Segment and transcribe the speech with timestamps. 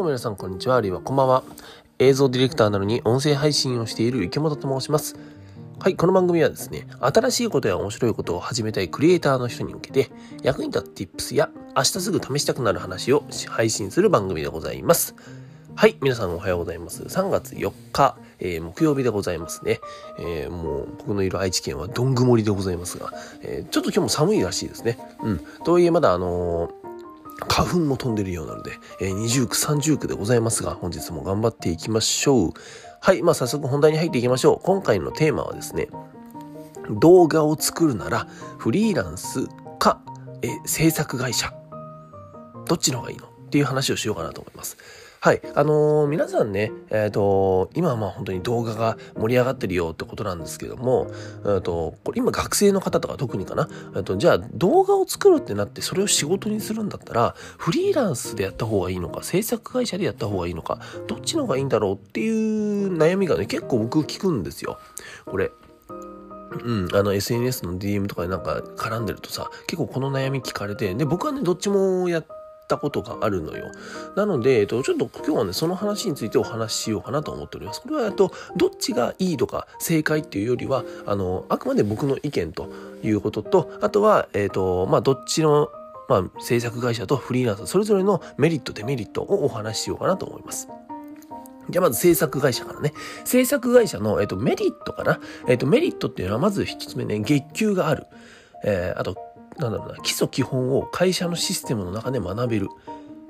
[0.00, 1.44] も皆さんこんにちは、あるいはこんばんは。
[1.98, 5.14] 映像ディレクターなのに音声配信をしている池本と申します。
[5.78, 10.10] はい、この番組はですね、新しいことや面白いことを始めたいクリエイターの人に向けて、
[10.42, 15.14] 役に立つ Tips や明日すぐ試したくなる話を配信する番組でございます。
[15.74, 17.02] はい、皆さんおはようございます。
[17.02, 19.80] 3月4日、えー、木曜日でございますね。
[20.18, 24.98] えー、もう僕のいる愛知県はどん曇りでございますが、えー、ちょっと今日も寒いらしいですね。
[25.22, 25.40] うん。
[25.62, 26.70] とはいえまだあの
[27.48, 32.52] 花粉も飛んでるようなので、えー、20区、30区でございますが、本日も頑張っていきましょう。
[33.00, 34.60] はい、まあ早速本題に入っていきましょう。
[34.62, 35.88] 今回のテーマはですね、
[36.90, 38.26] 動画を作るなら
[38.58, 39.46] フリーランス
[39.78, 40.00] か、
[40.42, 41.52] え制作会社、
[42.66, 43.26] どっちの方がいいの？
[43.26, 44.76] っていう話をしようかなと思います。
[45.22, 45.42] はい。
[45.54, 64.78] あのー、皆さんね、えっ、ー、と、今はまあ本当に動画が盛り上がってるよってことなんですけども、えっ、ー、と、これ今学生の方とか特にかな、えっと、じゃあ動画を作るってなってそれを仕事にするんだったら、フリーランスでやった方がいいのか、制作会社でやった方がいいのか、どっちの方がいいんだろうっていう悩みがね、結構僕聞くんですよ。
[65.26, 65.50] これ。
[66.64, 72.39] うん、あの SNS の DM とかでなんか絡んでるとさ、結構この悩み聞かれて、で、僕はね、どっちもやって
[72.70, 73.72] ったことがあるのよ。
[74.14, 77.82] なので、えっと、ちょっと今日はね、その話についてお話ししようかなと思っております。
[77.82, 82.68] これは、えっと、どっちがいいとか正解っていうよりは、あの、あくまで僕の意見と
[83.02, 85.70] いうことと、あとは、えっと、まあ、どっちの、
[86.08, 90.68] まあ、制作会社とフリーランス、それぞれのメリット、デメリットをお話ししようかなと思います。
[91.68, 92.92] じゃあまず制作会社からね。
[93.24, 95.20] 制作会社の、えっと、メリットかな。
[95.46, 98.06] えっと、メリットっていうのはまず一つ目ね、月給がある。
[98.64, 99.16] えー、あと、
[99.60, 102.68] なんだろうな、基礎基本を会社のシステムの中で学べる。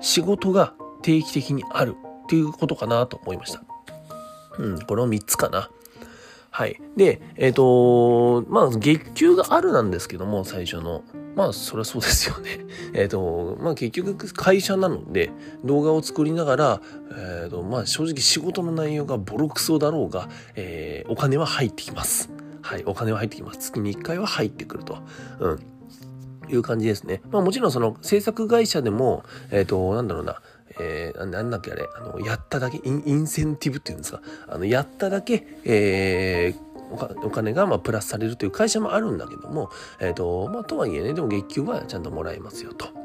[0.00, 3.62] 仕事が定期的にあるっていうことかなと思いました。
[4.58, 5.70] うん、この3つかな。
[6.50, 6.80] はい。
[6.96, 11.02] で、えっ、ー、とまあ、月給があるなんですけども、最初の。
[11.36, 12.66] まあ、そりゃそうですよね。
[12.94, 15.30] えっ、ー、と、まあ、結局会社なので、
[15.64, 16.80] 動画を作りながら、
[17.12, 22.30] えっ、ー、と、まあ、正直仕事の内容がボロクソだろうが、えー、お金は入ってきます。
[22.60, 23.58] はい、お金は入ってきます。
[23.60, 24.98] 月に1回は入ってくると。
[25.38, 25.77] うん。
[26.50, 27.20] いう感じですね。
[27.30, 30.40] まあもちろんその制作会社でも、えっ、ー、と、なんだろうな、
[30.80, 39.70] えー、なんだっけあれ、あの、やっただけ、インインセンティブっていうんですか、あの、やっただけ、えー、お金がまあプラスされるという会社もあるんだけども、
[40.00, 42.97] え、ー、と、まあとはいえね、でも月給はちゃんともらえますよと。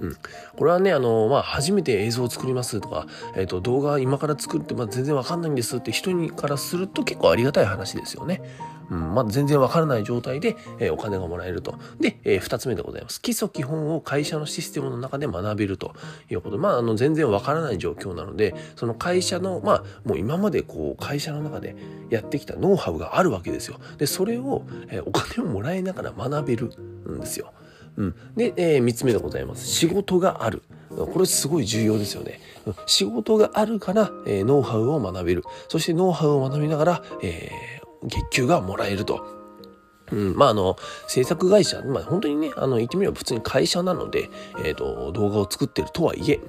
[0.00, 0.16] うん、
[0.56, 8.42] これはね、あの、まあ、初めて映像を作りますとか、えっ、ー、と、動画今から作って、まあ、全然わかんないんですって人にからすると結構ありがたい話ですよね。
[8.90, 11.78] うん、まだ全然わからない状態で、えー、お金がもらえると。
[11.98, 13.22] で、えー、二つ目でございます。
[13.22, 15.94] 基礎基本を会社のシステムの中で学べると
[16.30, 16.58] いうこと。
[16.58, 21.74] まあ、あの、全然わからない状況なので、その会社の、まあ、もう今までこう、会社の中で
[22.10, 23.80] やってきたノウハウがあるわけですよ。
[23.96, 26.70] で、それを、えー、お金をもらいながら学べる
[27.08, 27.52] んですよ。
[27.96, 28.14] うん。
[28.36, 29.66] で、えー、3つ目でございます。
[29.66, 30.62] 仕事がある。
[30.90, 32.40] これすごい重要ですよね。
[32.86, 35.42] 仕事があるから、えー、ノウハウを学べる。
[35.68, 39.41] そしてノウハウを学びながら、えー、月給がもらえると。
[40.12, 40.76] うん、まああの、
[41.08, 44.28] 制作会社、まあ本当にね、あの、言ってみれば普通に会社なので、
[44.58, 46.40] えっ、ー、と、動画を作ってるとはいえ、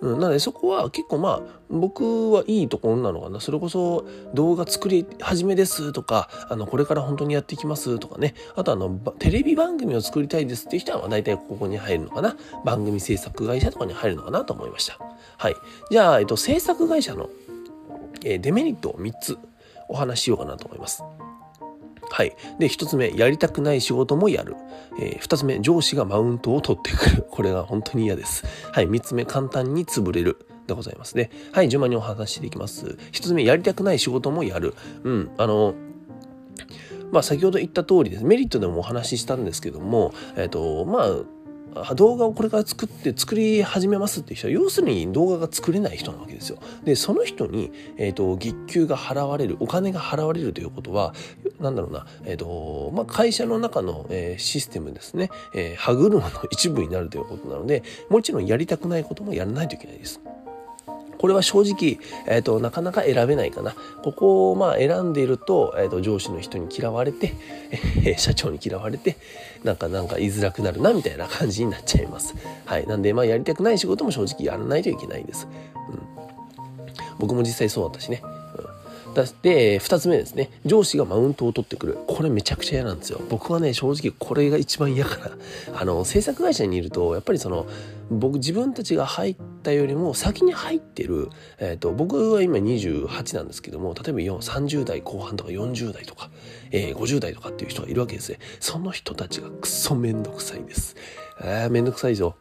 [0.00, 3.40] うん、なのでそこは結構まあ、僕はいいところなのかな。
[3.40, 8.34] それこそ動画作り始めですとか、あの、これから本当にやっていきますとかね。
[8.56, 12.36] あとあの、テレビ番組を作りたいですっていう人は大体ここに入るのかな。
[12.64, 14.98] 番組制作会社とかに入るのかなと思いました。
[15.38, 15.54] はい。
[15.90, 17.30] じゃあ、えっと、制作会社の、
[18.24, 19.38] えー、デメリットを3つ
[19.88, 21.02] お話ししようかなと思います。
[22.12, 22.36] はい。
[22.58, 24.54] で、一つ目、やりたくない仕事もやる。
[25.00, 27.26] えー、二つ目、上司がマウントを取ってくる。
[27.32, 28.44] これが本当に嫌です。
[28.70, 28.86] はい。
[28.86, 30.36] 三つ目、簡単に潰れる。
[30.66, 31.30] でございますね。
[31.52, 31.68] はい。
[31.70, 32.98] 順番にお話ししていきます。
[33.10, 34.74] 一つ目、やりたくない仕事もやる。
[35.04, 35.30] うん。
[35.38, 35.74] あの、
[37.10, 38.24] まあ、先ほど言った通りです。
[38.24, 41.08] メリットでもお話ししたんですけども、えっ、ー、と、まあ、
[41.94, 46.58] 動画をこれから作って作り始めますっていう人は要するに動画が作れない人なわけですよ。
[46.84, 51.14] でその人に、えーと、月給が払われるお金が払われるということは
[51.60, 60.20] 何だろうな、えーとまあ、会社の中の、えー、システムですね、えー、歯車の一部になるということなのでもちろんやりたくないこともやらないといけないです。
[61.22, 63.76] これは正直、えーと、なかなか選べないかな。
[64.02, 67.34] ここをまあ選んでいると,、えーと、上司の人に嫌われて、
[68.04, 69.16] えー、社長に嫌われて
[69.62, 72.34] なんかなんか言いづらくなるなみたいな感じになっちゃいます。
[72.64, 75.46] はい、なんでまあやりたくない仕事も正直やらないといけないんです。
[75.90, 76.00] うん、
[77.20, 78.20] 僕も実際そうだったしね。
[79.42, 80.50] で、二つ目ですね。
[80.64, 81.98] 上司がマウントを取ってくる。
[82.06, 83.20] これめちゃくちゃ嫌なんですよ。
[83.28, 85.36] 僕はね、正直これが一番嫌かな。
[85.74, 87.66] あの、制作会社にいると、やっぱりその、
[88.10, 96.30] 僕自分たちが入ったよりも先に入ってる、えっ、ー、と、僕は今28なんですけども、例えば30代後半とか40代とか、
[96.70, 98.38] えー、50代とかっていう人がいるわけですね。
[98.60, 100.96] その人たちがクソめんどくさいです。
[101.40, 102.36] えー、めんどくさいぞ。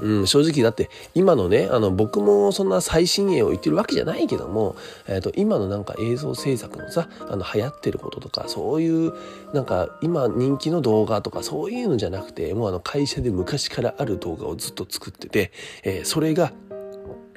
[0.00, 4.76] うん、正直だって今のねあの僕もそんな最新鋭を言ってるわけじゃないけども、
[5.06, 9.12] えーと、今のなんか映像制作のさあの流行ってることとかそういう
[9.52, 15.52] なんか今人気の動画とかそういうのじゃなくてもうあの会社で昔からある動画をずっと作ってて、
[15.82, 16.52] えー、それが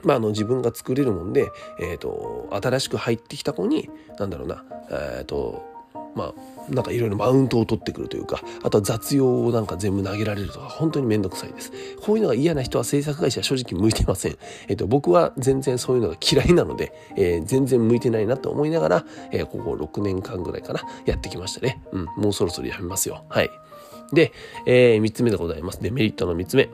[0.01, 5.78] まあ、あの自分が作れるもんで、えーと、新しく入ってきた子に何だろうな、えーと
[6.15, 11.71] まあ、なんかいろいろマウントを取ってくるというか、あとは雑用をなんか全部投げられるとか、本当にめんどくさいです。
[12.01, 14.37] こういうのが嫌な人は制作会社は正直向いてません。
[14.67, 21.81] えっ、と、僕は全然そういうのが嫌いなので、えー、全然向いてないなと思いながら、えー、ここ6年間ぐらいかな、やってきましたね。
[21.91, 23.23] うん、もうそろそろやめますよ。
[23.29, 23.49] はい。
[24.13, 24.33] で、
[24.65, 25.81] えー、3つ目でございます。
[25.81, 26.69] デメリットの3つ目。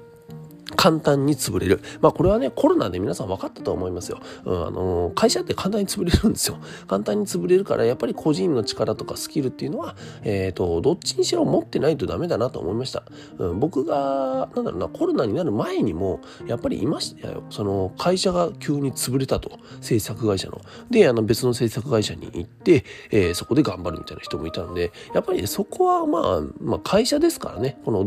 [0.75, 1.81] 簡単に潰れる。
[2.01, 4.19] まあこれはね、コロナで皆さん分かったと思いますよ。
[4.45, 6.57] うん、あの、会社って簡単に潰れるんですよ。
[6.88, 13.04] 簡単に潰れるから、やっぱり個人の力とかスキルっていうのは、えっ、ー、と、どっちにしろ持ってないとダメだなと思いました。
[13.38, 17.44] うん、僕が、なんだろうな、コロナになる前にも、やっぱりいましたよ。
[17.50, 19.60] その、会社が急に潰れたと。
[19.81, 20.62] 制作会社の。
[20.89, 28.06] で、あの、別の制作会社に行って、えー、そこで頑張るみたいな人もいたので、やっぱり、ね、そこはまあ、まあ、会社ですからね、この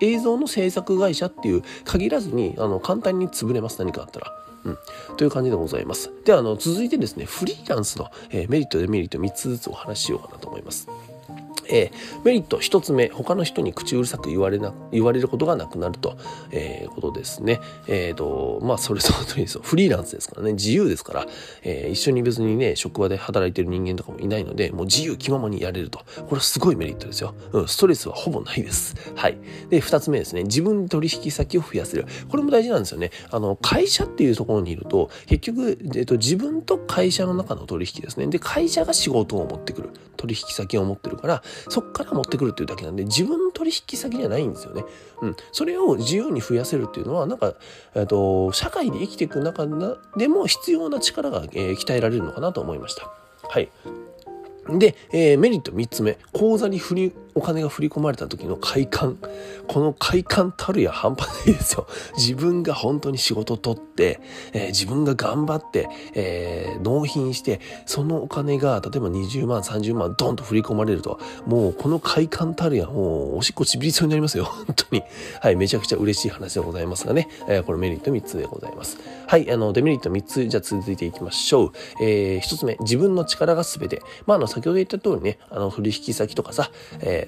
[0.00, 1.62] 映像の制作会社っていう
[1.98, 4.32] 限らずにあの簡単に潰れます何かあったら。
[4.64, 4.78] うん、
[5.16, 6.10] という感じでございます。
[6.24, 10.88] ではあの続いてですねフリーランスの、えー、メリットデメリット3つずつお話ししようかなと思います。
[11.68, 16.16] えー、メリット1つ目他の人に口うるさく言われな言われることがなくなると、
[16.50, 17.60] えー、ことですね。
[17.86, 19.62] えっ、ー、とまあそれその通りですよ。
[19.62, 20.54] フリーランスですからね。
[20.54, 21.26] 自由ですから、
[21.62, 25.98] えー、一緒に別にね職場で働いてる人間とかもいないのでもう自由気ままにやれると。
[25.98, 28.94] これはすごいメリットですよ、うん、ストレスはほぼないです。
[29.14, 29.38] はい。
[29.68, 30.44] で2つ目ですね。
[30.44, 32.06] 自分取引先を増やせる。
[32.28, 33.10] これも大事なんですよね。
[33.30, 38.26] あの会社っていうところにいると結局、えっと、自分と会社の中の取引ですね。
[38.26, 39.90] で会社が仕事を持ってくる。
[40.18, 44.84] 取引先を持ってるからそっから持ってくるっていうだけなんで自分の取引先じゃないんですよね。
[45.22, 47.54] うん、それを自由に増やせるっていうのはなんか、
[47.94, 49.66] えーと、社会で生きていく中
[50.16, 53.10] でも必要な力が、えー、鍛えられるのかなと思いました。
[53.48, 53.70] はい。
[54.70, 56.18] で、えー、メリット3つ目。
[56.32, 59.16] 口座に振りお金が振り込まれた時の快感。
[59.68, 61.86] この快感たるや半端ないですよ。
[62.16, 64.20] 自分が本当に仕事取って、
[64.52, 74.44] えー、自分が頑張って、えー、納品して、そのお金が、例えば20万、30万、ドンと振り込まれると、もうこの快感たるや、もうおしっこちびりそうになりますよ。
[74.66, 75.04] 本当に。
[75.40, 77.28] はい、めちゃくちゃ嬉しい話でございますがね。
[77.48, 78.98] えー、これメリット3つでございます。
[79.28, 81.72] はい、あの、デメリット3つ、じゃあ続いていきましょう。
[82.02, 84.02] えー、1つ目、自分の力が全て。
[84.26, 87.27] まあ、あの、先ほど言った通りね、あの、取引先とかさ、え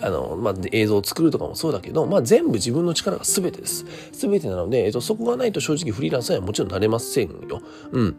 [0.00, 3.84] あの、まあ、映像を作るとかもそうだけど、まあ、全部自分の力が全てです。
[4.12, 7.62] 全てなので、えっと、そこがないと正直フリーランスにはもちろんなれませんよ。
[7.92, 8.16] うん。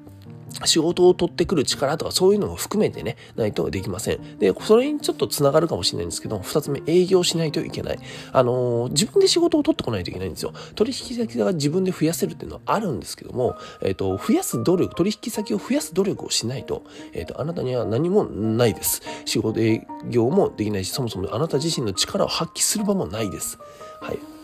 [0.65, 4.39] 仕事を取ってくる力とかそういうのも含めてね、ないとできません。
[4.39, 7.99] で、それにちょっと繋がるかもしれないんですけど、二つ目、営業しないといけない。
[8.31, 10.53] あのー、自分で仕事を取ってこないといけないんですよ。
[10.75, 16.83] 取引先が自分で増やせるっていうのはあるんですけども、えっ、ー、と、増やす努力、取引先を増やす努力をしないと、
[17.13, 19.01] えっ、ー、と、あなたには何もないです。
[19.25, 23.57] 仕事営業もできないし、そもそもあなた自身の力を発揮する場もないです。
[24.01, 24.40] はい。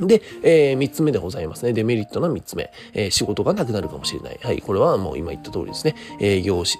[0.00, 1.72] で、えー、3つ目でございますね。
[1.72, 2.72] デメリットの3つ目。
[2.92, 4.38] えー、仕事がなくなるかもしれない。
[4.42, 4.60] はい。
[4.60, 5.94] これはもう今言った通りですね。
[6.20, 6.78] 営業をし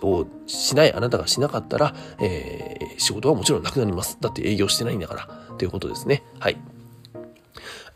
[0.75, 4.19] ない、あなたがしなかったら、えー、仕事はもちろんなくなります。
[4.21, 5.57] だって営業してないんだから。
[5.57, 6.23] ということですね。
[6.39, 6.57] はい。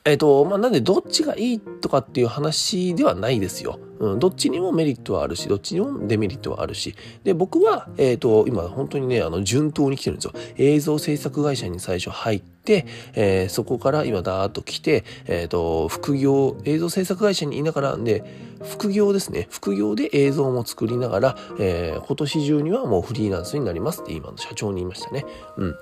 [0.04, 3.78] えっ、ー、と、まあ、なんでどっちがいいとかっていう話ではないですよ。
[4.00, 6.96] うん、どっちにもメリットはあるし、どっちにもデメリットはあるし。
[7.22, 10.32] で、僕は、えっ、ー、と、今本当にね、あの、順当に来てるんですよ。
[10.56, 18.24] 映像制作会社に最初入って、えー、そこから今ダーッと来て、えっ、ー、と、副業、映像制作会社にいながらで、
[18.62, 19.48] 副業ですね。
[19.50, 25.24] 副業で映像も作りながら、えー、今年中にはもうフリーランスになりますって今の社長に言いましたね。
[25.56, 25.74] うん。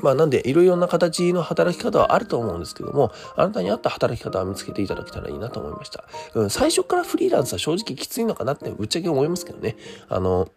[0.00, 6.04] まあなんでいろいろな形の働き方はあると思うんですけども、あなたに合った働き方を見つけていただけたらいいなと思いました。
[6.34, 9.76] うん、最初からフリーランスは正直きついのかなってぶっちゃけ思いますけどね。
[10.08, 10.48] あの、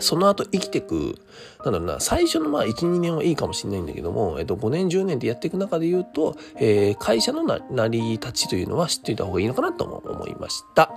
[0.00, 1.18] その後生きていく、
[1.64, 10.90] なんだろうな、最初のまあ1、2年はいいかもしれないんだけども、えっと5年、10年でやっていく中で言うと、えー、会社の成り立ちというのは知っていた方がいいのかなとも思いました。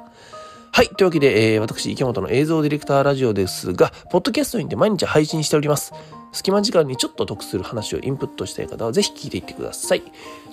[0.73, 0.89] はい。
[0.89, 5.93] というわけで、えー、私、池本の映像ディレクターラジオですが、ポッドキャストにて毎日配信しております。
[6.35, 10.03] 隙間時間にちょっと得する話をインプットしたい方はぜひ聞いていってください。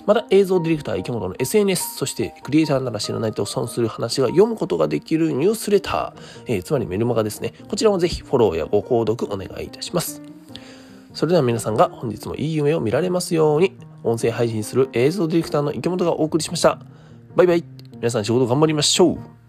[0.05, 7.53] また映像ディレクター池本の SNS、そしてクリエイターなら知らないと損する話が読むことができるニュースレター、えー、つまりメルマガですね。
[7.67, 10.21] こちらもぜひフォローやご購読お願いいたします。
[11.13, 16.79] それでは皆さんが本日もいい夢を見られますように、音声配信する映像ディレクターの池本がお送りしました。
[17.35, 17.63] バイバイ。
[17.95, 19.42] 皆さん仕事頑張りましょう。